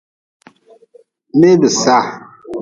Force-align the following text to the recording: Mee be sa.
Mee 1.39 1.55
be 1.61 1.67
sa. 1.81 1.95